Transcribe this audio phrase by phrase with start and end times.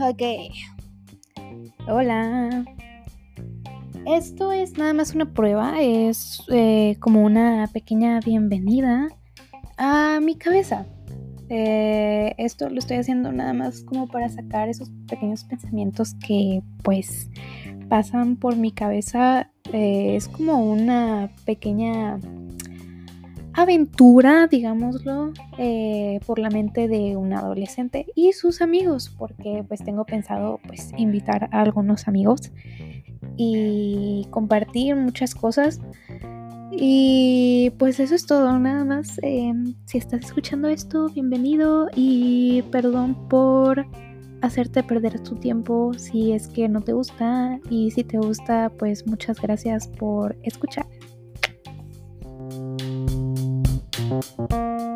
[0.00, 0.22] Ok.
[1.86, 2.64] Hola.
[4.06, 9.08] Esto es nada más una prueba, es eh, como una pequeña bienvenida
[9.76, 10.86] a mi cabeza.
[11.50, 17.28] Eh, esto lo estoy haciendo nada más como para sacar esos pequeños pensamientos que pues
[17.90, 19.50] pasan por mi cabeza.
[19.70, 22.18] Eh, es como una pequeña
[23.62, 30.04] aventura, digámoslo, eh, por la mente de un adolescente y sus amigos, porque pues tengo
[30.04, 32.52] pensado pues invitar a algunos amigos
[33.36, 35.80] y compartir muchas cosas.
[36.72, 39.18] Y pues eso es todo, nada más.
[39.22, 43.86] Em, si estás escuchando esto, bienvenido y perdón por
[44.42, 49.06] hacerte perder tu tiempo si es que no te gusta y si te gusta, pues
[49.06, 50.86] muchas gracias por escuchar.
[54.20, 54.89] Música